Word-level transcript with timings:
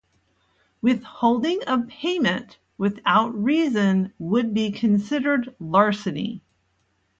Withholding 0.81 1.61
of 1.67 1.87
payment 1.87 2.57
without 2.75 3.35
reason 3.39 4.11
would 4.17 4.51
be 4.51 4.71
considered 4.71 5.55
larceny. 5.59 6.41